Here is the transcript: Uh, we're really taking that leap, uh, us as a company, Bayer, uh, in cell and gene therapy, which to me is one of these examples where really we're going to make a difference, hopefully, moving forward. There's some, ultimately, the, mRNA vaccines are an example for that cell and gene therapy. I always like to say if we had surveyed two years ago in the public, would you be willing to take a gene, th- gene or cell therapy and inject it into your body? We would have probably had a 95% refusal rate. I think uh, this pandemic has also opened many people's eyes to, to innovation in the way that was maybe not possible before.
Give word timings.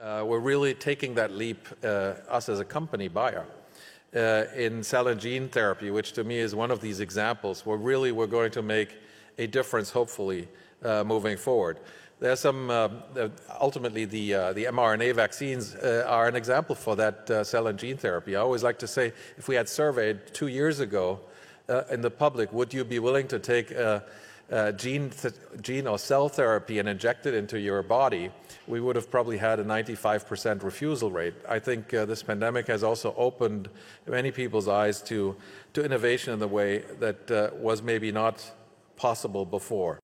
Uh, 0.00 0.22
we're 0.24 0.38
really 0.38 0.74
taking 0.74 1.12
that 1.12 1.32
leap, 1.32 1.66
uh, 1.82 2.14
us 2.28 2.48
as 2.48 2.60
a 2.60 2.64
company, 2.64 3.08
Bayer, 3.08 3.44
uh, 4.14 4.44
in 4.54 4.80
cell 4.84 5.08
and 5.08 5.20
gene 5.20 5.48
therapy, 5.48 5.90
which 5.90 6.12
to 6.12 6.22
me 6.22 6.38
is 6.38 6.54
one 6.54 6.70
of 6.70 6.80
these 6.80 7.00
examples 7.00 7.66
where 7.66 7.76
really 7.76 8.12
we're 8.12 8.28
going 8.28 8.52
to 8.52 8.62
make 8.62 8.96
a 9.38 9.48
difference, 9.48 9.90
hopefully, 9.90 10.46
moving 11.04 11.36
forward. 11.36 11.80
There's 12.20 12.38
some, 12.38 12.70
ultimately, 13.60 14.04
the, 14.04 14.30
mRNA 14.30 15.16
vaccines 15.16 15.74
are 15.74 16.28
an 16.28 16.36
example 16.36 16.76
for 16.76 16.94
that 16.94 17.44
cell 17.44 17.66
and 17.66 17.76
gene 17.76 17.96
therapy. 17.96 18.36
I 18.36 18.40
always 18.40 18.62
like 18.62 18.78
to 18.78 18.86
say 18.86 19.12
if 19.36 19.48
we 19.48 19.56
had 19.56 19.68
surveyed 19.68 20.32
two 20.32 20.46
years 20.46 20.78
ago 20.78 21.18
in 21.90 22.02
the 22.02 22.10
public, 22.10 22.52
would 22.52 22.72
you 22.72 22.84
be 22.84 23.00
willing 23.00 23.26
to 23.28 23.40
take 23.40 23.70
a 24.50 24.72
gene, 24.72 25.10
th- 25.10 25.34
gene 25.60 25.86
or 25.86 25.98
cell 25.98 26.28
therapy 26.28 26.78
and 26.78 26.88
inject 26.88 27.26
it 27.26 27.34
into 27.34 27.58
your 27.58 27.82
body? 27.82 28.30
We 28.66 28.80
would 28.80 28.96
have 28.96 29.10
probably 29.10 29.38
had 29.38 29.58
a 29.58 29.64
95% 29.64 30.62
refusal 30.62 31.10
rate. 31.10 31.34
I 31.48 31.58
think 31.58 31.94
uh, 31.94 32.04
this 32.04 32.22
pandemic 32.22 32.66
has 32.66 32.82
also 32.82 33.14
opened 33.16 33.68
many 34.06 34.30
people's 34.30 34.68
eyes 34.68 35.00
to, 35.02 35.36
to 35.72 35.84
innovation 35.84 36.32
in 36.32 36.38
the 36.38 36.48
way 36.48 36.84
that 37.00 37.56
was 37.56 37.82
maybe 37.82 38.12
not 38.12 38.44
possible 38.96 39.46
before. 39.46 39.96